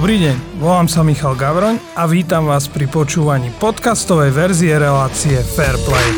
Dobrý 0.00 0.16
deň, 0.16 0.64
volám 0.64 0.88
sa 0.88 1.04
Michal 1.04 1.36
Gavroň 1.36 1.76
a 1.92 2.08
vítam 2.08 2.48
vás 2.48 2.72
pri 2.72 2.88
počúvaní 2.88 3.52
podcastovej 3.60 4.32
verzie 4.32 4.72
relácie 4.80 5.36
Fairplay. 5.44 6.08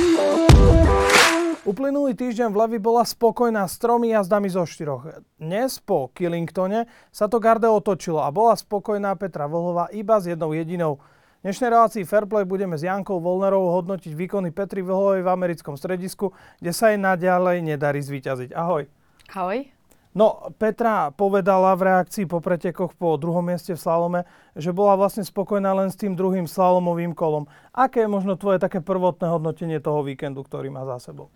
Uplynulý 1.67 2.15
týždeň 2.15 2.55
v 2.55 2.57
Levi 2.63 2.79
bola 2.79 3.03
spokojná 3.03 3.67
s 3.67 3.83
tromi 3.83 4.15
jazdami 4.15 4.47
zo 4.55 4.63
štyroch. 4.71 5.27
Dnes 5.35 5.83
po 5.83 6.15
Killingtone 6.15 6.87
sa 7.11 7.27
to 7.27 7.43
garde 7.43 7.67
otočilo 7.67 8.23
a 8.23 8.31
bola 8.31 8.55
spokojná 8.55 9.19
Petra 9.19 9.51
Vlhová 9.51 9.91
iba 9.91 10.15
s 10.23 10.31
jednou 10.31 10.55
jedinou. 10.55 11.03
V 11.43 11.51
dnešnej 11.51 11.75
relácii 11.75 12.07
Fairplay 12.07 12.47
budeme 12.47 12.79
s 12.79 12.87
Jankou 12.87 13.19
Volnerovou 13.19 13.83
hodnotiť 13.83 14.15
výkony 14.15 14.55
Petry 14.55 14.87
Vlhovej 14.87 15.27
v 15.27 15.33
americkom 15.35 15.75
stredisku, 15.75 16.31
kde 16.63 16.71
sa 16.71 16.95
jej 16.95 17.03
naďalej 17.03 17.67
nedarí 17.67 17.99
zvíťaziť. 17.99 18.55
Ahoj. 18.55 18.87
Ahoj. 19.35 19.82
No, 20.13 20.53
Petra 20.61 21.09
povedala 21.09 21.73
v 21.73 21.89
reakcii 21.89 22.29
po 22.29 22.45
pretekoch 22.45 22.93
po 22.93 23.17
druhom 23.17 23.41
mieste 23.41 23.73
v 23.73 23.81
slalome, 23.81 24.21
že 24.53 24.69
bola 24.69 24.93
vlastne 24.93 25.25
spokojná 25.25 25.73
len 25.73 25.89
s 25.89 25.97
tým 25.97 26.13
druhým 26.13 26.45
slalomovým 26.45 27.17
kolom. 27.17 27.49
Aké 27.73 28.05
je 28.05 28.13
možno 28.13 28.37
tvoje 28.37 28.61
také 28.61 28.85
prvotné 28.85 29.33
hodnotenie 29.33 29.81
toho 29.81 30.05
víkendu, 30.05 30.45
ktorý 30.45 30.69
má 30.69 30.85
za 30.85 31.01
sebou? 31.01 31.33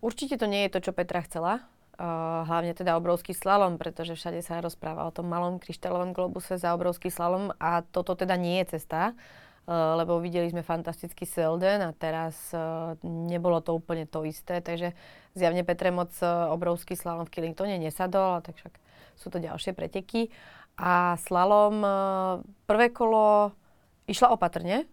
Určite 0.00 0.40
to 0.40 0.48
nie 0.48 0.64
je 0.64 0.80
to, 0.80 0.88
čo 0.88 0.96
Petra 0.96 1.20
chcela. 1.28 1.68
Uh, 1.98 2.46
hlavne 2.46 2.72
teda 2.78 2.94
obrovský 2.94 3.34
slalom, 3.34 3.74
pretože 3.74 4.14
všade 4.14 4.40
sa 4.40 4.62
rozpráva 4.62 5.04
o 5.04 5.12
tom 5.12 5.26
malom 5.26 5.58
kryštálovom 5.58 6.14
globuse 6.14 6.54
za 6.54 6.72
obrovský 6.72 7.10
slalom 7.10 7.50
a 7.58 7.82
toto 7.82 8.14
teda 8.14 8.38
nie 8.38 8.62
je 8.62 8.78
cesta. 8.78 9.12
Eh, 9.12 9.47
lebo 9.68 10.16
videli 10.16 10.48
sme 10.48 10.64
fantastický 10.64 11.28
Selden 11.28 11.84
a 11.84 11.92
teraz 11.92 12.56
uh, 12.56 12.96
nebolo 13.04 13.60
to 13.60 13.76
úplne 13.76 14.08
to 14.08 14.24
isté, 14.24 14.64
takže 14.64 14.96
zjavne 15.36 15.60
Petre 15.60 15.92
moc 15.92 16.08
uh, 16.24 16.48
obrovský 16.48 16.96
slalom 16.96 17.28
v 17.28 17.32
Killingtone 17.36 17.76
nesadol, 17.76 18.40
tak 18.40 18.56
však 18.56 18.72
sú 19.20 19.28
to 19.28 19.36
ďalšie 19.36 19.76
preteky. 19.76 20.32
A 20.78 21.18
slalom 21.18 21.82
prvé 22.70 22.94
kolo 22.94 23.50
išla 24.06 24.30
opatrne, 24.30 24.86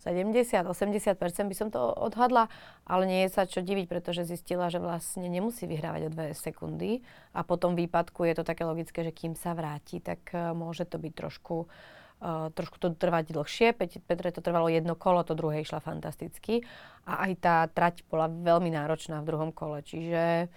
70-80% 0.00 0.64
hm, 1.12 1.48
by 1.52 1.54
som 1.54 1.68
to 1.68 1.76
odhadla, 1.76 2.48
ale 2.88 3.04
nie 3.04 3.20
je 3.28 3.36
sa 3.36 3.44
čo 3.44 3.60
diviť, 3.60 3.84
pretože 3.84 4.24
zistila, 4.24 4.72
že 4.72 4.80
vlastne 4.80 5.28
nemusí 5.28 5.68
vyhrávať 5.68 6.08
o 6.08 6.10
2 6.10 6.32
sekundy 6.32 7.04
a 7.36 7.44
po 7.44 7.60
tom 7.60 7.76
výpadku 7.76 8.24
je 8.24 8.34
to 8.40 8.48
také 8.48 8.64
logické, 8.64 9.04
že 9.04 9.12
kým 9.12 9.36
sa 9.36 9.52
vráti, 9.52 10.00
tak 10.00 10.24
môže 10.56 10.88
to 10.88 10.96
byť 10.96 11.12
trošku 11.12 11.68
uh, 11.68 11.68
Uh, 12.24 12.48
trošku 12.56 12.80
to 12.80 12.88
trvať 12.96 13.36
dlhšie. 13.36 13.76
Petre 13.76 14.32
to 14.32 14.40
trvalo 14.40 14.72
jedno 14.72 14.96
kolo, 14.96 15.20
to 15.28 15.36
druhé 15.36 15.60
išla 15.60 15.84
fantasticky. 15.84 16.64
A 17.04 17.28
aj 17.28 17.32
tá 17.36 17.56
trať 17.68 18.00
bola 18.08 18.32
veľmi 18.32 18.72
náročná 18.72 19.20
v 19.20 19.28
druhom 19.28 19.52
kole. 19.52 19.84
Čiže 19.84 20.48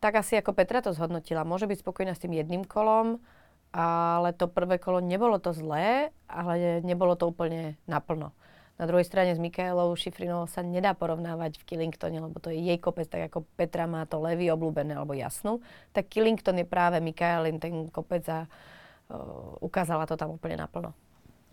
tak 0.00 0.16
asi 0.16 0.40
ako 0.40 0.56
Petra 0.56 0.80
to 0.80 0.96
zhodnotila. 0.96 1.44
Môže 1.44 1.68
byť 1.68 1.84
spokojná 1.84 2.16
s 2.16 2.24
tým 2.24 2.32
jedným 2.32 2.64
kolom, 2.64 3.20
ale 3.68 4.32
to 4.32 4.48
prvé 4.48 4.80
kolo 4.80 5.04
nebolo 5.04 5.36
to 5.36 5.52
zlé, 5.52 6.08
ale 6.24 6.80
nebolo 6.80 7.12
to 7.20 7.28
úplne 7.28 7.76
naplno. 7.84 8.32
Na 8.80 8.88
druhej 8.88 9.04
strane 9.04 9.36
s 9.36 9.40
Mikaelou 9.44 9.92
Šifrinou 9.92 10.48
sa 10.48 10.64
nedá 10.64 10.96
porovnávať 10.96 11.60
v 11.60 11.66
Killingtone, 11.68 12.16
lebo 12.16 12.40
to 12.40 12.48
je 12.48 12.64
jej 12.64 12.80
kopec, 12.80 13.12
tak 13.12 13.28
ako 13.28 13.44
Petra 13.60 13.84
má 13.84 14.08
to 14.08 14.16
levý 14.24 14.48
obľúbené 14.48 14.96
alebo 14.96 15.12
jasnú. 15.12 15.60
Tak 15.92 16.08
Killington 16.08 16.56
je 16.56 16.64
práve 16.64 16.96
Mikaelin 16.96 17.60
ten 17.60 17.92
kopec 17.92 18.24
a 18.32 18.48
uh, 18.48 19.60
ukázala 19.60 20.08
to 20.08 20.16
tam 20.16 20.32
úplne 20.32 20.56
naplno. 20.56 20.96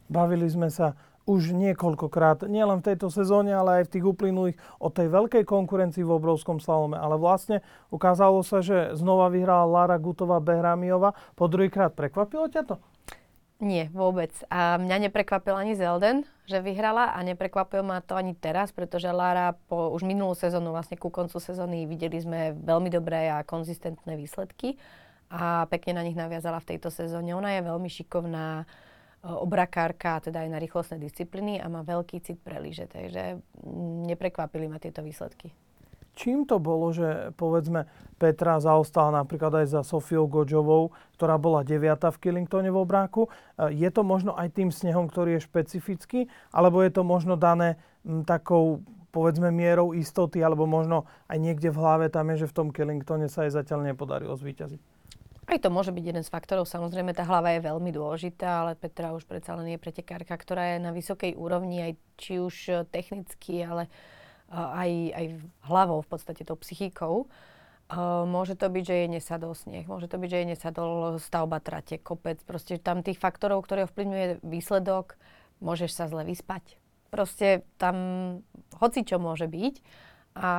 Bavili 0.08 0.48
sme 0.48 0.72
sa 0.72 0.96
už 1.28 1.52
niekoľkokrát, 1.52 2.48
nielen 2.48 2.80
v 2.80 2.88
tejto 2.88 3.12
sezóne, 3.12 3.52
ale 3.52 3.84
aj 3.84 3.92
v 3.92 3.94
tých 4.00 4.06
uplynulých, 4.08 4.58
o 4.80 4.88
tej 4.88 5.12
veľkej 5.12 5.44
konkurencii 5.44 6.00
v 6.08 6.16
obrovskom 6.16 6.64
slalome. 6.64 6.96
Ale 6.96 7.20
vlastne 7.20 7.60
ukázalo 7.92 8.40
sa, 8.48 8.64
že 8.64 8.96
znova 8.96 9.28
vyhrala 9.28 9.68
Lara 9.68 10.00
Gutová 10.00 10.40
Behramiova. 10.40 11.12
Po 11.36 11.52
druhýkrát 11.52 11.92
prekvapilo 11.92 12.48
ťa 12.48 12.64
to? 12.64 12.76
Nie, 13.58 13.90
vôbec. 13.90 14.32
A 14.54 14.78
mňa 14.78 15.10
neprekvapil 15.10 15.58
ani 15.58 15.74
Zelden, 15.74 16.30
že 16.46 16.62
vyhrala 16.62 17.12
a 17.12 17.20
neprekvapilo 17.26 17.82
ma 17.82 18.06
to 18.06 18.14
ani 18.14 18.38
teraz, 18.38 18.70
pretože 18.70 19.10
Lara 19.10 19.58
po 19.68 19.90
už 19.98 20.06
minulú 20.06 20.38
sezónu, 20.38 20.72
vlastne 20.72 20.96
ku 20.96 21.10
koncu 21.10 21.42
sezóny, 21.42 21.90
videli 21.90 22.22
sme 22.22 22.54
veľmi 22.54 22.88
dobré 22.94 23.34
a 23.34 23.42
konzistentné 23.42 24.14
výsledky 24.14 24.78
a 25.34 25.66
pekne 25.74 25.98
na 25.98 26.06
nich 26.06 26.14
naviazala 26.14 26.62
v 26.62 26.78
tejto 26.78 26.94
sezóne. 26.94 27.34
Ona 27.34 27.58
je 27.58 27.62
veľmi 27.66 27.90
šikovná, 27.90 28.70
obrakárka, 29.26 30.22
teda 30.22 30.46
aj 30.46 30.50
na 30.54 30.60
rýchlostné 30.62 31.02
disciplíny 31.02 31.58
a 31.58 31.66
má 31.68 31.82
veľký 31.82 32.22
cit 32.22 32.38
pre 32.38 32.62
lyže, 32.62 32.86
takže 32.88 33.42
mm, 33.66 34.08
neprekvapili 34.14 34.70
ma 34.70 34.78
tieto 34.78 35.02
výsledky. 35.02 35.52
Čím 36.18 36.50
to 36.50 36.58
bolo, 36.58 36.90
že 36.90 37.30
povedzme 37.38 37.86
Petra 38.18 38.58
zaostala 38.58 39.22
napríklad 39.22 39.62
aj 39.62 39.66
za 39.70 39.82
Sofiou 39.86 40.26
Godžovou, 40.26 40.90
ktorá 41.14 41.38
bola 41.38 41.62
deviata 41.62 42.10
v 42.10 42.18
Killingtone 42.26 42.74
v 42.74 42.82
obráku. 42.82 43.30
E, 43.30 43.70
je 43.78 43.90
to 43.94 44.02
možno 44.02 44.34
aj 44.34 44.50
tým 44.58 44.74
snehom, 44.74 45.06
ktorý 45.06 45.38
je 45.38 45.46
špecifický, 45.46 46.26
alebo 46.50 46.82
je 46.82 46.90
to 46.90 47.06
možno 47.06 47.38
dané 47.38 47.78
m, 48.02 48.26
takou 48.26 48.82
povedzme 49.14 49.54
mierou 49.54 49.94
istoty, 49.94 50.42
alebo 50.42 50.66
možno 50.66 51.06
aj 51.30 51.38
niekde 51.38 51.70
v 51.70 51.78
hlave 51.78 52.06
tam 52.10 52.34
je, 52.34 52.46
že 52.46 52.50
v 52.50 52.56
tom 52.66 52.68
Killingtone 52.74 53.30
sa 53.30 53.46
jej 53.46 53.54
zatiaľ 53.54 53.94
nepodarilo 53.94 54.34
zvíťaziť? 54.34 54.97
Aj 55.48 55.58
to 55.64 55.72
môže 55.72 55.96
byť 55.96 56.04
jeden 56.04 56.24
z 56.28 56.34
faktorov. 56.34 56.68
Samozrejme, 56.68 57.16
tá 57.16 57.24
hlava 57.24 57.56
je 57.56 57.64
veľmi 57.64 57.96
dôležitá, 57.96 58.68
ale 58.68 58.76
Petra 58.76 59.16
už 59.16 59.24
predsa 59.24 59.56
len 59.56 59.72
je 59.72 59.80
pretekárka, 59.80 60.36
ktorá 60.36 60.76
je 60.76 60.84
na 60.84 60.92
vysokej 60.92 61.40
úrovni, 61.40 61.80
aj 61.88 61.94
či 62.20 62.44
už 62.44 62.56
e, 62.68 62.74
technicky, 62.92 63.64
ale 63.64 63.88
aj, 64.52 64.92
aj 65.16 65.26
hlavou, 65.68 66.04
v 66.04 66.10
podstate 66.12 66.44
tou 66.48 66.56
psychikou. 66.60 67.28
Uh, 67.88 68.28
môže 68.28 68.60
to 68.60 68.68
byť, 68.68 68.84
že 68.84 68.96
je 69.00 69.08
nesadol 69.08 69.56
sneh, 69.56 69.88
môže 69.88 70.12
to 70.12 70.20
byť, 70.20 70.28
že 70.28 70.40
je 70.44 70.50
nesadol 70.52 70.92
stavba 71.24 71.64
trate, 71.64 71.96
kopec. 71.96 72.36
Proste 72.44 72.84
tam 72.84 73.00
tých 73.00 73.16
faktorov, 73.16 73.64
ktoré 73.64 73.88
ovplyvňuje 73.88 74.44
výsledok, 74.44 75.16
môžeš 75.64 75.96
sa 75.96 76.12
zle 76.12 76.28
vyspať. 76.28 76.76
Proste 77.08 77.64
tam 77.80 77.96
hoci 78.76 79.08
čo 79.08 79.24
môže 79.24 79.48
byť. 79.48 79.80
A 80.38 80.52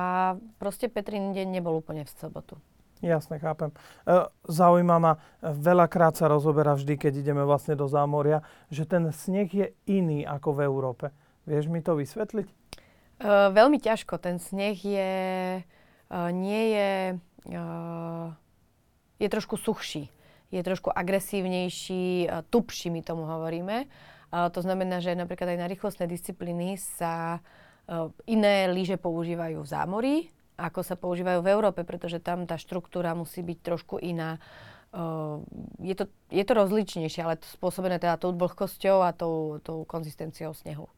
proste 0.57 0.89
Petrin 0.89 1.31
deň 1.31 1.61
nebol 1.61 1.77
úplne 1.77 2.03
v 2.03 2.11
sobotu. 2.17 2.57
Jasne, 2.99 3.39
chápem. 3.39 3.71
E, 4.03 4.27
zaujíma 4.51 4.97
ma, 4.99 5.13
veľakrát 5.39 6.19
sa 6.19 6.27
rozoberá 6.27 6.75
vždy, 6.75 6.99
keď 6.99 7.23
ideme 7.23 7.47
vlastne 7.47 7.79
do 7.79 7.87
zámoria, 7.87 8.43
že 8.67 8.83
ten 8.83 9.07
sneh 9.15 9.47
je 9.47 9.67
iný 9.87 10.27
ako 10.27 10.59
v 10.59 10.59
Európe. 10.67 11.05
Vieš 11.47 11.71
mi 11.71 11.79
to 11.79 11.95
vysvetliť? 11.95 12.47
E, 12.51 12.53
veľmi 13.55 13.79
ťažko. 13.79 14.19
Ten 14.19 14.43
sneh 14.43 14.75
je, 14.75 15.11
e, 15.63 16.21
nie 16.35 16.63
je, 16.75 16.91
e, 17.55 17.61
je 19.23 19.27
trošku 19.31 19.55
suchší. 19.55 20.11
Je 20.51 20.59
trošku 20.59 20.91
agresívnejší, 20.91 22.27
e, 22.27 22.43
tupší, 22.51 22.91
my 22.91 22.99
tomu 22.99 23.23
hovoríme. 23.23 23.83
E, 23.83 23.87
to 24.51 24.59
znamená, 24.59 24.99
že 24.99 25.15
napríklad 25.15 25.55
aj 25.55 25.59
na 25.63 25.71
rýchlostné 25.71 26.03
disciplíny 26.03 26.75
sa 26.75 27.39
e, 27.39 28.11
iné 28.27 28.67
lyže 28.67 28.99
používajú 28.99 29.63
v 29.63 29.71
zámorí, 29.71 30.15
ako 30.59 30.83
sa 30.83 30.99
používajú 30.99 31.39
v 31.39 31.51
Európe, 31.55 31.87
pretože 31.87 32.19
tam 32.19 32.43
tá 32.43 32.59
štruktúra 32.59 33.15
musí 33.15 33.39
byť 33.39 33.57
trošku 33.63 33.95
iná. 34.03 34.43
Uh, 34.91 35.39
je, 35.79 35.95
to, 35.95 36.11
je 36.27 36.43
to 36.43 36.53
rozličnejšie, 36.57 37.23
ale 37.23 37.39
to 37.39 37.47
spôsobené 37.47 37.95
teda 38.01 38.19
tou 38.19 38.35
vlhkosťou 38.35 39.07
a 39.07 39.15
tou, 39.15 39.63
tou 39.63 39.87
konzistenciou 39.87 40.51
snehu. 40.51 40.91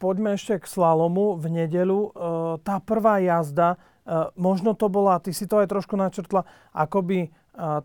Poďme 0.00 0.40
ešte 0.40 0.62
k 0.62 0.66
slalomu 0.70 1.36
v 1.36 1.52
nedelu. 1.52 2.10
Uh, 2.14 2.56
tá 2.64 2.80
prvá 2.80 3.20
jazda, 3.20 3.76
uh, 3.76 4.32
možno 4.38 4.72
to 4.72 4.88
bola, 4.88 5.20
ty 5.20 5.36
si 5.36 5.44
to 5.44 5.60
aj 5.60 5.68
trošku 5.68 6.00
načrtla, 6.00 6.48
akoby 6.72 7.28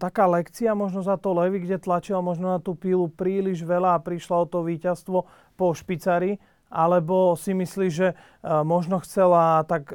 taká 0.01 0.25
lekcia 0.25 0.73
možno 0.73 1.05
za 1.05 1.13
to 1.21 1.29
Levy, 1.29 1.61
kde 1.61 1.77
tlačila 1.77 2.25
možno 2.25 2.57
na 2.57 2.57
tú 2.57 2.73
pílu 2.73 3.05
príliš 3.05 3.61
veľa 3.61 3.93
a 3.93 4.01
prišla 4.01 4.41
o 4.41 4.49
to 4.49 4.65
víťazstvo 4.65 5.29
po 5.53 5.65
špicari, 5.77 6.41
alebo 6.73 7.37
si 7.37 7.53
myslíš, 7.53 7.91
že 7.93 8.17
možno 8.41 8.97
chcela 9.05 9.61
tak 9.69 9.93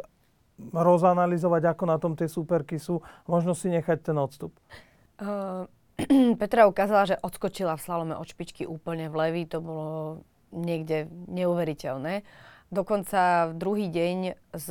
rozanalizovať, 0.59 1.63
ako 1.75 1.85
na 1.87 1.97
tom 1.99 2.15
tie 2.15 2.31
superky 2.31 2.79
sú, 2.79 3.03
možno 3.27 3.53
si 3.55 3.71
nechať 3.71 4.13
ten 4.13 4.17
odstup? 4.19 4.55
Uh, 5.19 5.67
Petra 6.41 6.67
ukázala, 6.67 7.07
že 7.07 7.21
odskočila 7.23 7.79
v 7.79 7.85
slalome 7.85 8.15
od 8.15 8.27
špičky 8.27 8.67
úplne 8.67 9.11
v 9.11 9.15
levý, 9.19 9.43
to 9.47 9.63
bolo 9.63 10.23
niekde 10.55 11.11
neuveriteľné. 11.31 12.23
Dokonca 12.75 13.51
v 13.51 13.53
druhý 13.55 13.87
deň 13.91 14.19
s 14.55 14.69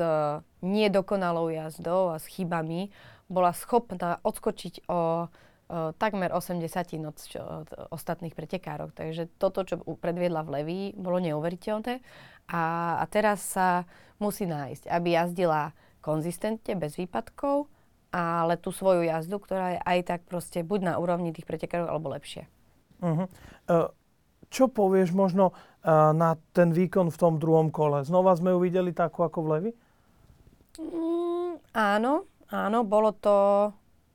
nedokonalou 0.59 1.47
jazdou 1.51 2.11
a 2.11 2.19
s 2.19 2.27
chybami 2.27 2.91
bola 3.31 3.55
schopná 3.55 4.19
odskočiť 4.23 4.87
o 4.91 5.31
takmer 5.97 6.29
80 6.29 6.69
od, 7.09 7.17
od 7.37 7.69
ostatných 7.89 8.37
pretekárov. 8.37 8.93
Takže 8.93 9.29
toto, 9.41 9.65
čo 9.65 9.81
predviedla 9.81 10.45
v 10.45 10.53
Leví, 10.59 10.81
bolo 10.93 11.17
neuveriteľné. 11.17 11.99
A, 12.51 12.63
a 13.01 13.03
teraz 13.09 13.41
sa 13.57 13.89
musí 14.21 14.45
nájsť, 14.45 14.87
aby 14.87 15.17
jazdila 15.17 15.73
konzistentne, 16.03 16.75
bez 16.75 16.99
výpadkov, 16.99 17.71
ale 18.13 18.59
tú 18.61 18.69
svoju 18.69 19.07
jazdu, 19.09 19.41
ktorá 19.41 19.67
je 19.73 19.79
aj 19.81 19.99
tak 20.05 20.21
proste 20.29 20.61
buď 20.61 20.79
na 20.85 20.93
úrovni 21.01 21.33
tých 21.33 21.49
pretekárov, 21.49 21.89
alebo 21.89 22.13
lepšie. 22.13 22.45
Uh-huh. 23.01 23.25
Uh, 23.65 23.89
čo 24.53 24.69
povieš 24.69 25.15
možno 25.17 25.51
uh, 25.51 26.13
na 26.13 26.37
ten 26.53 26.69
výkon 26.69 27.09
v 27.09 27.17
tom 27.17 27.41
druhom 27.41 27.73
kole? 27.73 28.05
Znova 28.05 28.37
sme 28.37 28.53
ju 28.53 28.59
videli 28.61 28.93
takú 28.93 29.25
ako 29.25 29.39
v 29.41 29.49
Levi? 29.49 29.71
Mm, 30.77 31.57
áno, 31.73 32.29
áno, 32.53 32.79
bolo 32.85 33.09
to, 33.17 33.69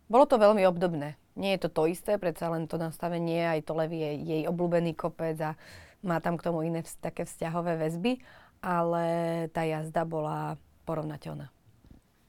bolo 0.07 0.25
to 0.31 0.39
veľmi 0.39 0.63
obdobné 0.63 1.18
Nie 1.39 1.55
je 1.55 1.71
to 1.71 1.71
to 1.71 1.83
isté, 1.87 2.19
predsa 2.19 2.51
len 2.51 2.67
to 2.67 2.83
nastavenie, 2.83 3.47
aj 3.47 3.63
to 3.63 3.79
levy 3.79 4.03
je 4.03 4.11
jej 4.27 4.43
obľúbený 4.51 4.99
kopec 4.99 5.39
a 5.39 5.55
má 6.03 6.19
tam 6.19 6.35
k 6.35 6.51
tomu 6.51 6.67
iné 6.67 6.83
vz- 6.83 6.99
také 6.99 7.23
vzťahové 7.23 7.79
väzby, 7.79 8.19
ale 8.59 9.07
tá 9.55 9.63
jazda 9.63 10.03
bola 10.03 10.59
porovnateľná. 10.83 11.47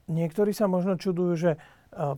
Niektorí 0.10 0.54
sa 0.54 0.70
možno 0.70 0.94
čudujú, 0.94 1.34
že 1.34 1.52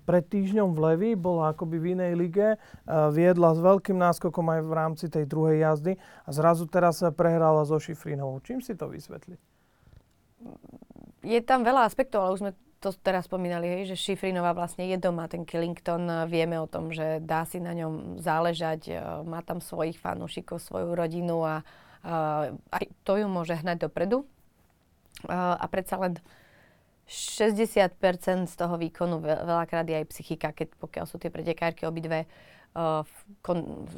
pred 0.03 0.27
týždňom 0.27 0.75
v 0.75 0.79
Levi 0.83 1.09
bola 1.15 1.55
akoby 1.55 1.79
v 1.79 1.85
inej 1.95 2.13
lige, 2.19 2.47
viedla 2.87 3.55
s 3.55 3.59
veľkým 3.63 3.95
náskokom 3.95 4.43
aj 4.51 4.61
v 4.67 4.73
rámci 4.75 5.05
tej 5.07 5.23
druhej 5.23 5.63
jazdy 5.63 5.95
a 6.27 6.29
zrazu 6.35 6.67
teraz 6.67 6.99
sa 6.99 7.15
prehrala 7.15 7.63
so 7.63 7.79
Šifrinovou. 7.79 8.43
Čím 8.43 8.59
si 8.59 8.75
to 8.75 8.91
vysvetli? 8.91 9.39
Je 11.23 11.39
tam 11.39 11.63
veľa 11.63 11.87
aspektov, 11.87 12.19
ale 12.19 12.35
už 12.35 12.41
sme 12.43 12.51
to 12.81 12.89
teraz 12.97 13.29
spomínali, 13.29 13.69
hej, 13.69 13.93
že 13.93 14.01
Šifrinová 14.09 14.57
vlastne 14.57 14.89
je 14.89 14.97
doma, 14.97 15.29
ten 15.29 15.45
Killington, 15.45 16.25
vieme 16.25 16.57
o 16.57 16.65
tom, 16.65 16.89
že 16.89 17.21
dá 17.21 17.45
si 17.45 17.61
na 17.61 17.77
ňom 17.77 18.17
záležať, 18.17 18.89
má 19.21 19.45
tam 19.45 19.61
svojich 19.61 20.01
fanúšikov, 20.01 20.57
svoju 20.57 20.97
rodinu 20.97 21.45
a, 21.45 21.61
a 22.01 22.49
aj 22.73 22.83
to 23.05 23.21
ju 23.21 23.29
môže 23.29 23.53
hnať 23.53 23.85
dopredu. 23.85 24.25
A, 25.29 25.61
a 25.61 25.65
predsa 25.69 26.01
len 26.01 26.17
60% 27.05 28.49
z 28.49 28.55
toho 28.57 28.75
výkonu 28.81 29.21
veľakrát 29.21 29.85
je 29.85 30.01
aj 30.01 30.09
psychika, 30.09 30.49
keď 30.49 30.73
pokiaľ 30.81 31.05
sú 31.05 31.21
tie 31.21 31.29
pretekárky 31.29 31.85
obidve 31.85 32.25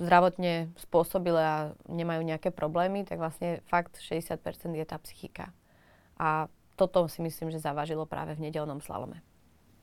zdravotne 0.01 0.73
spôsobile 0.81 1.41
a 1.41 1.57
nemajú 1.85 2.25
nejaké 2.25 2.49
problémy, 2.49 3.05
tak 3.05 3.21
vlastne 3.21 3.61
fakt 3.69 4.01
60% 4.01 4.41
je 4.73 4.85
tá 4.85 4.97
psychika. 5.05 5.53
A 6.17 6.49
toto 6.73 7.05
si 7.07 7.21
myslím, 7.21 7.53
že 7.53 7.61
zavažilo 7.61 8.05
práve 8.05 8.33
v 8.37 8.49
nedelnom 8.49 8.81
slalome. 8.81 9.21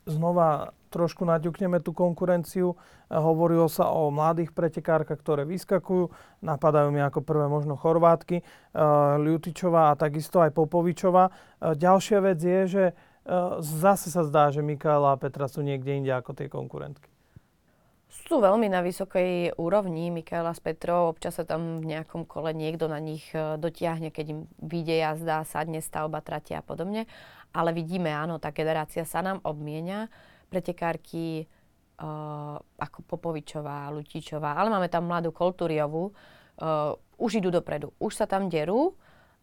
Znova 0.08 0.72
trošku 0.88 1.28
naťukneme 1.28 1.78
tú 1.84 1.92
konkurenciu. 1.92 2.74
Hovorilo 3.12 3.68
sa 3.68 3.92
o 3.92 4.08
mladých 4.08 4.50
pretekárkach, 4.56 5.20
ktoré 5.20 5.44
vyskakujú. 5.44 6.08
Napadajú 6.40 6.88
mi 6.88 7.04
ako 7.04 7.20
prvé 7.20 7.46
možno 7.46 7.76
Chorvátky, 7.76 8.40
uh, 8.40 9.20
Ľutičová 9.20 9.92
a 9.92 9.98
takisto 10.00 10.40
aj 10.40 10.56
Popovičová. 10.56 11.30
Uh, 11.30 11.76
ďalšia 11.76 12.18
vec 12.24 12.40
je, 12.40 12.60
že 12.66 12.84
zase 13.60 14.10
sa 14.10 14.24
zdá, 14.24 14.48
že 14.50 14.64
Mikaela 14.64 15.14
a 15.14 15.20
Petra 15.20 15.46
sú 15.46 15.60
niekde 15.60 15.92
inde 15.92 16.10
ako 16.10 16.34
tie 16.34 16.48
konkurentky. 16.48 17.12
Sú 18.30 18.38
veľmi 18.38 18.70
na 18.70 18.78
vysokej 18.78 19.58
úrovni 19.58 20.06
Mikaela 20.06 20.54
s 20.54 20.62
Petrou. 20.62 21.10
Občas 21.10 21.34
sa 21.34 21.42
tam 21.42 21.82
v 21.82 21.90
nejakom 21.90 22.22
kole 22.22 22.54
niekto 22.54 22.86
na 22.86 23.02
nich 23.02 23.26
e, 23.34 23.58
dotiahne, 23.58 24.14
keď 24.14 24.26
im 24.30 24.40
vyjde 24.62 25.02
jazda, 25.02 25.42
sadne 25.42 25.82
stavba, 25.82 26.22
tratia 26.22 26.62
a 26.62 26.64
podobne. 26.64 27.10
Ale 27.50 27.74
vidíme, 27.74 28.06
áno, 28.14 28.38
tá 28.38 28.54
generácia 28.54 29.02
sa 29.02 29.18
nám 29.18 29.42
obmienia. 29.42 30.06
Pretekárky 30.46 31.50
uh, 31.98 32.54
ako 32.78 33.02
Popovičová, 33.02 33.90
Lutičová, 33.90 34.54
ale 34.54 34.70
máme 34.70 34.86
tam 34.86 35.10
mladú 35.10 35.34
Kolturiovú, 35.34 36.14
uh, 36.14 36.94
už 37.18 37.42
idú 37.42 37.50
dopredu. 37.50 37.90
Už 37.98 38.14
sa 38.14 38.30
tam 38.30 38.46
derú, 38.46 38.94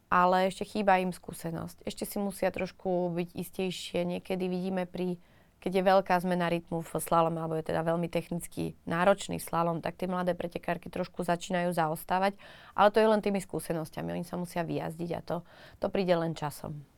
ale 0.07 0.47
ešte 0.47 0.63
chýba 0.63 1.03
im 1.03 1.11
skúsenosť. 1.11 1.83
Ešte 1.83 2.07
si 2.07 2.23
musia 2.23 2.47
trošku 2.55 3.11
byť 3.11 3.29
istejšie. 3.35 4.07
Niekedy 4.07 4.47
vidíme 4.47 4.87
pri, 4.87 5.19
keď 5.57 5.71
je 5.81 5.83
veľká 5.83 6.15
zmena 6.21 6.50
rytmu 6.50 6.86
v 6.86 6.92
slalome, 7.01 7.42
alebo 7.42 7.57
je 7.57 7.65
teda 7.65 7.81
veľmi 7.81 8.07
technicky 8.09 8.77
náročný 8.86 9.42
slalom, 9.42 9.81
tak 9.81 9.98
tie 9.98 10.09
mladé 10.09 10.38
pretekárky 10.38 10.89
trošku 10.89 11.25
začínajú 11.25 11.74
zaostávať, 11.74 12.38
ale 12.77 12.89
to 12.94 13.01
je 13.01 13.07
len 13.09 13.21
tými 13.21 13.42
skúsenosťami. 13.42 14.13
Oni 14.13 14.25
sa 14.25 14.38
musia 14.38 14.62
vyjazdiť 14.62 15.09
a 15.18 15.21
to, 15.25 15.38
to 15.81 15.88
príde 15.89 16.13
len 16.13 16.38
časom. 16.38 16.96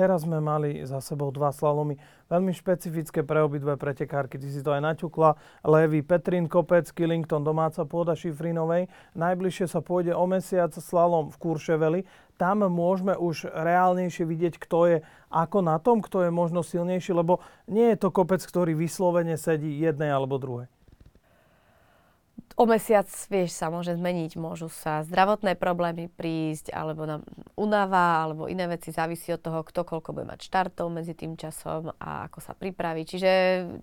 Teraz 0.00 0.24
sme 0.24 0.40
mali 0.40 0.80
za 0.88 0.96
sebou 1.04 1.28
dva 1.28 1.52
slalomy, 1.52 2.00
veľmi 2.32 2.56
špecifické 2.56 3.20
pre 3.20 3.44
obidve 3.44 3.76
pretekárky. 3.76 4.40
Ty 4.40 4.48
si 4.48 4.64
to 4.64 4.72
aj 4.72 4.80
naťukla. 4.80 5.36
Levy 5.60 6.00
Petrin 6.00 6.48
Kopec, 6.48 6.88
Killington, 6.88 7.44
domáca 7.44 7.84
pôda 7.84 8.16
Šifrinovej. 8.16 8.88
Najbližšie 9.12 9.68
sa 9.68 9.84
pôjde 9.84 10.16
o 10.16 10.24
mesiac 10.24 10.72
slalom 10.72 11.28
v 11.28 11.36
Kurševeli. 11.36 12.00
Tam 12.40 12.64
môžeme 12.64 13.12
už 13.12 13.52
reálnejšie 13.52 14.24
vidieť, 14.24 14.56
kto 14.56 14.78
je 14.88 14.96
ako 15.28 15.60
na 15.60 15.76
tom, 15.76 16.00
kto 16.00 16.24
je 16.24 16.32
možno 16.32 16.64
silnejší, 16.64 17.12
lebo 17.12 17.44
nie 17.68 17.92
je 17.92 18.00
to 18.00 18.08
kopec, 18.08 18.40
ktorý 18.40 18.72
vyslovene 18.72 19.36
sedí 19.36 19.68
jednej 19.84 20.16
alebo 20.16 20.40
druhej 20.40 20.79
o 22.56 22.64
mesiac, 22.66 23.06
vieš, 23.30 23.54
sa 23.54 23.70
môže 23.70 23.94
zmeniť. 23.94 24.34
Môžu 24.34 24.66
sa 24.66 25.06
zdravotné 25.06 25.54
problémy 25.54 26.10
prísť, 26.10 26.74
alebo 26.74 27.06
na 27.06 27.22
unava, 27.54 28.26
alebo 28.26 28.50
iné 28.50 28.66
veci. 28.66 28.90
Závisí 28.90 29.30
od 29.30 29.42
toho, 29.42 29.62
kto 29.62 29.86
koľko 29.86 30.10
bude 30.16 30.26
mať 30.26 30.50
štartov 30.50 30.90
medzi 30.90 31.14
tým 31.14 31.38
časom 31.38 31.94
a 31.96 32.26
ako 32.26 32.38
sa 32.42 32.52
pripraví. 32.56 33.06
Čiže 33.06 33.30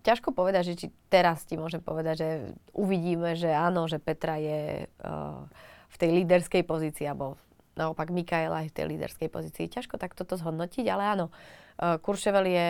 ťažko 0.04 0.36
povedať, 0.36 0.74
že 0.74 0.78
či 0.78 0.88
teraz 1.08 1.48
ti 1.48 1.56
môžem 1.56 1.80
povedať, 1.80 2.16
že 2.20 2.30
uvidíme, 2.76 3.38
že 3.38 3.54
áno, 3.54 3.88
že 3.88 4.02
Petra 4.04 4.36
je 4.42 4.86
uh, 4.88 5.42
v 5.88 5.96
tej 5.96 6.10
líderskej 6.24 6.64
pozícii, 6.68 7.08
alebo 7.08 7.40
naopak 7.78 8.10
Mikaela 8.10 8.66
je 8.66 8.74
v 8.74 8.78
tej 8.78 8.86
líderskej 8.98 9.30
pozícii. 9.30 9.70
Ťažko 9.70 10.02
tak 10.02 10.18
toto 10.18 10.36
zhodnotiť, 10.36 10.86
ale 10.90 11.04
áno, 11.06 11.26
uh, 11.30 12.02
Kurševel 12.02 12.46
je 12.50 12.70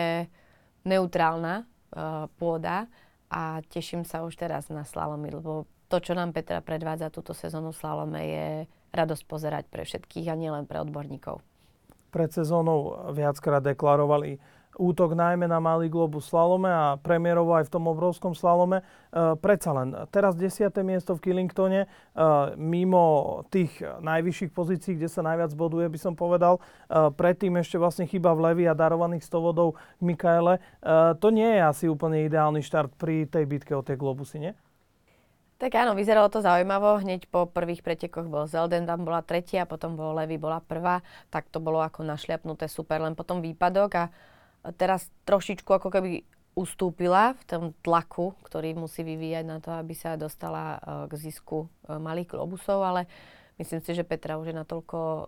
neutrálna 0.88 1.64
uh, 1.64 2.30
pôda 2.36 2.88
a 3.28 3.60
teším 3.68 4.08
sa 4.08 4.24
už 4.24 4.40
teraz 4.40 4.72
na 4.72 4.88
slalomy, 4.88 5.32
lebo 5.32 5.68
to, 5.88 5.96
čo 5.98 6.12
nám 6.12 6.36
Petra 6.36 6.60
predvádza 6.60 7.08
túto 7.08 7.32
sezónu 7.32 7.72
slalome, 7.72 8.20
je 8.22 8.46
radosť 8.92 9.24
pozerať 9.24 9.64
pre 9.68 9.88
všetkých 9.88 10.28
a 10.28 10.36
nielen 10.36 10.68
pre 10.68 10.80
odborníkov. 10.84 11.40
Pred 12.08 12.30
sezónou 12.32 13.12
viackrát 13.12 13.60
deklarovali 13.60 14.40
útok 14.78 15.18
najmä 15.18 15.50
na 15.50 15.58
Malý 15.58 15.90
globus 15.90 16.30
slalome 16.30 16.70
a 16.70 16.96
premiérovo 17.02 17.52
aj 17.58 17.66
v 17.66 17.72
tom 17.74 17.90
obrovskom 17.90 18.32
slalome. 18.32 18.80
E, 18.80 18.84
predsa 19.42 19.74
len, 19.74 19.90
teraz 20.14 20.38
10. 20.38 20.70
miesto 20.86 21.18
v 21.18 21.28
Killingtone, 21.28 21.84
e, 21.84 21.86
mimo 22.54 23.42
tých 23.50 23.74
najvyšších 23.82 24.54
pozícií, 24.54 24.94
kde 24.94 25.10
sa 25.10 25.26
najviac 25.26 25.52
boduje, 25.58 25.90
by 25.90 25.98
som 25.98 26.14
povedal. 26.14 26.62
E, 26.62 27.10
predtým 27.10 27.58
ešte 27.58 27.76
vlastne 27.76 28.06
chyba 28.06 28.32
v 28.32 28.54
Levi 28.54 28.64
a 28.70 28.78
darovaných 28.78 29.26
100 29.26 29.42
vodov 29.42 29.74
Mikaele. 29.98 30.62
E, 30.78 31.18
to 31.18 31.28
nie 31.34 31.58
je 31.58 31.60
asi 31.60 31.84
úplne 31.90 32.22
ideálny 32.24 32.62
štart 32.62 32.94
pri 32.94 33.26
tej 33.26 33.44
bitke 33.50 33.74
o 33.74 33.82
tie 33.82 33.98
globusy, 33.98 34.38
nie? 34.38 34.54
Tak 35.58 35.74
áno, 35.74 35.98
vyzeralo 35.98 36.30
to 36.30 36.38
zaujímavo. 36.38 37.02
Hneď 37.02 37.26
po 37.26 37.50
prvých 37.50 37.82
pretekoch 37.82 38.30
bol 38.30 38.46
Zelden, 38.46 38.86
tam 38.86 39.02
bola 39.02 39.26
tretia, 39.26 39.66
potom 39.66 39.98
bol 39.98 40.14
Levy, 40.14 40.38
bola 40.38 40.62
prvá. 40.62 41.02
Tak 41.34 41.50
to 41.50 41.58
bolo 41.58 41.82
ako 41.82 42.06
našliapnuté 42.06 42.70
super, 42.70 43.02
len 43.02 43.18
potom 43.18 43.42
výpadok 43.42 43.90
a 43.98 44.04
teraz 44.78 45.10
trošičku 45.26 45.66
ako 45.66 45.90
keby 45.90 46.22
ustúpila 46.54 47.34
v 47.38 47.42
tom 47.46 47.64
tlaku, 47.82 48.34
ktorý 48.46 48.74
musí 48.74 49.06
vyvíjať 49.06 49.44
na 49.46 49.58
to, 49.58 49.70
aby 49.74 49.94
sa 49.94 50.18
dostala 50.18 50.78
e, 50.78 50.78
k 51.06 51.12
zisku 51.30 51.66
e, 51.66 51.94
malých 51.94 52.34
globusov, 52.34 52.82
ale 52.82 53.06
myslím 53.62 53.78
si, 53.78 53.94
že 53.94 54.02
Petra 54.02 54.42
už 54.42 54.50
je 54.50 54.58
natoľko 54.58 54.98
e, 54.98 55.22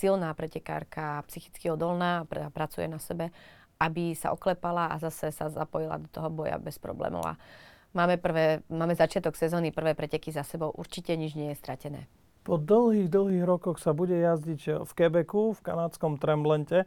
silná 0.00 0.32
pretekárka, 0.32 1.20
psychicky 1.28 1.68
odolná 1.68 2.24
a 2.24 2.48
pracuje 2.48 2.88
na 2.88 2.96
sebe, 2.96 3.28
aby 3.76 4.16
sa 4.16 4.32
oklepala 4.32 4.88
a 4.88 4.96
zase 4.96 5.28
sa 5.28 5.52
zapojila 5.52 6.00
do 6.00 6.08
toho 6.08 6.32
boja 6.32 6.56
bez 6.56 6.80
problémov. 6.80 7.20
A 7.24 7.36
Máme, 7.92 8.16
prvé, 8.16 8.64
máme 8.72 8.96
začiatok 8.96 9.36
sezóny, 9.36 9.68
prvé 9.68 9.92
preteky 9.92 10.32
za 10.32 10.40
sebou. 10.48 10.72
Určite 10.72 11.12
nič 11.12 11.36
nie 11.36 11.52
je 11.52 11.60
stratené. 11.60 12.08
Po 12.42 12.58
dlhých, 12.58 13.06
dlhých 13.12 13.44
rokoch 13.44 13.78
sa 13.78 13.94
bude 13.94 14.16
jazdiť 14.16 14.82
v 14.82 14.90
Quebecu, 14.96 15.54
v 15.54 15.60
kanadskom 15.60 16.18
Tremblente. 16.18 16.82
E, 16.82 16.86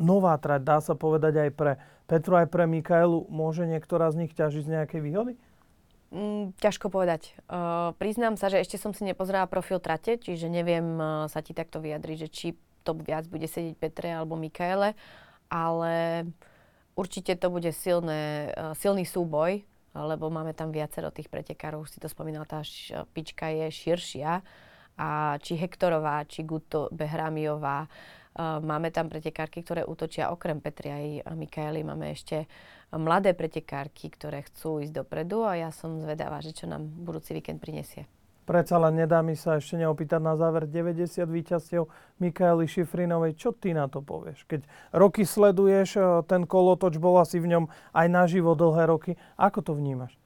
nová 0.00 0.34
trať, 0.40 0.60
dá 0.64 0.82
sa 0.82 0.98
povedať 0.98 1.38
aj 1.38 1.50
pre 1.54 1.72
Petru, 2.10 2.34
aj 2.34 2.50
pre 2.50 2.64
Mikaelu. 2.66 3.28
Môže 3.30 3.68
niektorá 3.68 4.10
z 4.10 4.26
nich 4.26 4.32
ťažiť 4.34 4.62
z 4.66 4.72
nejakej 4.72 5.00
výhody? 5.04 5.32
Mm, 6.12 6.56
ťažko 6.60 6.92
povedať. 6.92 7.32
Uh, 7.48 7.96
priznám 7.96 8.36
sa, 8.36 8.52
že 8.52 8.60
ešte 8.60 8.76
som 8.76 8.92
si 8.92 9.00
nepozerala 9.00 9.48
profil 9.48 9.80
trate, 9.80 10.20
čiže 10.20 10.52
neviem 10.52 11.00
uh, 11.00 11.24
sa 11.24 11.40
ti 11.40 11.56
takto 11.56 11.80
vyjadriť, 11.80 12.16
že 12.20 12.28
či 12.28 12.46
to 12.84 12.92
viac 12.92 13.24
bude 13.32 13.48
sedieť 13.48 13.80
Petre 13.80 14.12
alebo 14.12 14.36
Mikaele, 14.36 14.92
ale 15.48 16.28
určite 17.00 17.32
to 17.40 17.48
bude 17.48 17.72
silné, 17.72 18.52
uh, 18.52 18.76
silný 18.76 19.08
súboj 19.08 19.64
lebo 19.92 20.32
máme 20.32 20.56
tam 20.56 20.72
viacero 20.72 21.12
tých 21.12 21.28
pretekárov, 21.28 21.84
už 21.84 21.96
si 21.96 21.98
to 22.00 22.08
spomínal, 22.08 22.48
tá 22.48 22.64
špička 22.64 23.52
je 23.52 23.66
širšia. 23.68 24.40
A 25.00 25.40
či 25.40 25.56
Hektorová, 25.56 26.24
či 26.28 26.44
Guto 26.44 26.88
Behramiová, 26.92 27.88
Uh, 28.32 28.64
máme 28.64 28.88
tam 28.88 29.12
pretekárky, 29.12 29.60
ktoré 29.60 29.84
útočia 29.84 30.32
okrem 30.32 30.56
Petri 30.56 30.88
aj 30.88 31.36
Mikaeli. 31.36 31.84
Máme 31.84 32.16
ešte 32.16 32.48
mladé 32.88 33.36
pretekárky, 33.36 34.08
ktoré 34.08 34.40
chcú 34.48 34.80
ísť 34.80 35.04
dopredu 35.04 35.44
a 35.44 35.60
ja 35.60 35.68
som 35.68 36.00
zvedavá, 36.00 36.40
že 36.40 36.56
čo 36.56 36.64
nám 36.64 36.80
budúci 36.80 37.36
víkend 37.36 37.60
prinesie. 37.60 38.08
Predsa 38.42 38.74
len 38.82 38.98
nedá 38.98 39.22
mi 39.22 39.38
sa 39.38 39.62
ešte 39.62 39.78
neopýtať 39.78 40.18
na 40.18 40.34
záver 40.34 40.66
90 40.66 41.22
víťazstiev 41.30 41.86
Mikaeli 42.18 42.66
Šifrinovej. 42.66 43.38
Čo 43.38 43.54
ty 43.54 43.70
na 43.70 43.86
to 43.86 44.02
povieš? 44.02 44.42
Keď 44.50 44.66
roky 44.90 45.22
sleduješ, 45.22 45.94
e, 45.94 46.02
ten 46.26 46.42
kolotoč 46.42 46.98
bol 46.98 47.22
asi 47.22 47.38
v 47.38 47.54
ňom 47.54 47.64
aj 47.94 48.06
naživo 48.10 48.58
dlhé 48.58 48.90
roky. 48.90 49.14
Ako 49.38 49.62
to 49.62 49.78
vnímaš? 49.78 50.18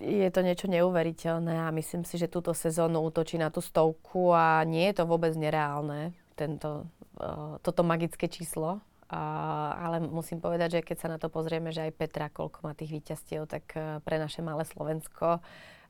Je 0.00 0.24
to 0.32 0.40
niečo 0.40 0.72
neuveriteľné 0.72 1.68
a 1.68 1.74
myslím 1.76 2.08
si, 2.08 2.16
že 2.16 2.32
túto 2.32 2.56
sezónu 2.56 3.04
útočí 3.04 3.36
na 3.36 3.52
tú 3.52 3.60
stovku 3.60 4.32
a 4.32 4.64
nie 4.64 4.88
je 4.88 5.02
to 5.02 5.04
vôbec 5.04 5.36
nereálne, 5.36 6.16
tento, 6.40 6.88
uh, 7.20 7.60
toto 7.60 7.84
magické 7.84 8.24
číslo. 8.32 8.80
ale 9.10 10.00
musím 10.00 10.40
povedať, 10.40 10.80
že 10.80 10.86
keď 10.86 10.96
sa 10.96 11.08
na 11.10 11.18
to 11.18 11.28
pozrieme, 11.28 11.74
že 11.74 11.90
aj 11.90 11.98
Petra, 11.98 12.32
koľko 12.32 12.64
má 12.64 12.72
tých 12.72 12.96
víťazstiev, 12.96 13.44
tak 13.44 13.66
uh, 13.76 14.00
pre 14.00 14.16
naše 14.16 14.40
malé 14.40 14.64
Slovensko 14.64 15.44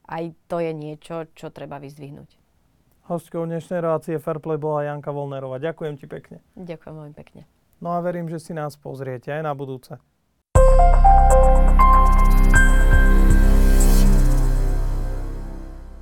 aj 0.06 0.32
to 0.48 0.62
je 0.62 0.72
niečo, 0.72 1.28
čo 1.34 1.52
treba 1.52 1.82
vyzdvihnúť. 1.82 2.40
Hostkou 3.10 3.42
dnešnej 3.42 3.82
relácie 3.82 4.22
Fairplay 4.22 4.54
bola 4.54 4.86
Janka 4.86 5.10
Volnerová. 5.10 5.58
Ďakujem 5.58 5.98
ti 5.98 6.06
pekne. 6.06 6.38
Ďakujem 6.54 6.94
veľmi 6.94 7.14
pekne. 7.18 7.42
No 7.82 7.96
a 7.96 7.98
verím, 8.04 8.30
že 8.30 8.38
si 8.38 8.54
nás 8.54 8.78
pozriete 8.78 9.34
aj 9.34 9.42
na 9.42 9.52
budúce. 9.56 9.98